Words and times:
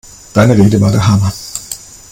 Deine 0.33 0.57
Rede 0.57 0.81
war 0.81 0.91
der 0.91 1.07
Hammer! 1.07 1.31